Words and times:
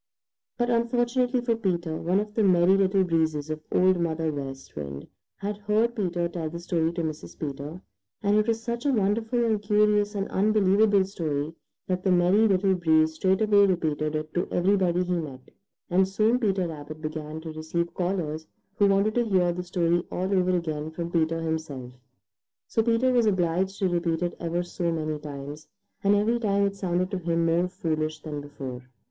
But 0.57 0.71
unfortunately 0.71 1.41
for 1.41 1.55
Peter, 1.55 1.95
one 1.97 2.19
of 2.19 2.33
the 2.33 2.43
Merry 2.43 2.75
Little 2.75 3.03
Breezes 3.03 3.51
of 3.51 3.61
Old 3.71 3.99
Mother 3.99 4.31
West 4.31 4.75
Wind 4.75 5.05
had 5.37 5.59
heard 5.59 5.93
Peter 5.95 6.27
tell 6.27 6.49
the 6.49 6.59
story 6.59 6.91
to 6.93 7.03
Mrs. 7.03 7.37
Peter, 7.37 7.79
and 8.23 8.35
it 8.35 8.47
was 8.47 8.63
such 8.63 8.83
a 8.87 8.91
wonderful 8.91 9.45
and 9.45 9.61
curious 9.61 10.15
and 10.15 10.27
unbelievable 10.29 11.05
story 11.05 11.53
that 11.85 12.01
the 12.03 12.11
Merry 12.11 12.47
Little 12.47 12.73
Breeze 12.73 13.13
straightway 13.13 13.67
repeated 13.67 14.15
it 14.15 14.33
to 14.33 14.47
everybody 14.49 15.03
he 15.03 15.13
met, 15.19 15.51
and 15.87 16.07
soon 16.07 16.39
Peter 16.39 16.67
Rabbit 16.67 16.99
began 16.99 17.39
to 17.41 17.51
receive 17.51 17.93
callers 17.93 18.47
who 18.77 18.87
wanted 18.87 19.13
to 19.13 19.25
hear 19.27 19.53
the 19.53 19.61
story 19.61 19.99
all 20.11 20.33
over 20.35 20.49
again 20.57 20.89
from 20.89 21.11
Peter 21.11 21.39
himself. 21.41 21.93
So 22.67 22.81
Peter 22.81 23.13
was 23.13 23.27
obliged 23.27 23.77
to 23.77 23.87
repeat 23.87 24.23
it 24.23 24.35
ever 24.39 24.63
so 24.63 24.91
many 24.91 25.19
times, 25.19 25.67
and 26.03 26.15
every 26.15 26.39
time 26.39 26.65
it 26.65 26.75
sounded 26.75 27.11
to 27.11 27.19
him 27.19 27.45
more 27.45 27.67
foolish 27.67 28.19
than 28.21 28.41
before. 28.41 28.81